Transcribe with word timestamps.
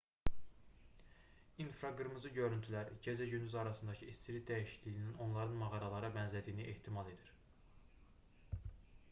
i̇nfraqırmızı 1.65 2.31
görüntülər 2.37 2.89
gecə-gündüz 3.09 3.53
arasındakı 3.65 4.09
istilik 4.15 4.49
dəyişikliyindən 4.53 5.21
onların 5.27 5.61
mağaralara 5.61 6.11
bənzədiyini 6.19 6.69
ehtimal 6.75 7.15
edir 7.15 7.31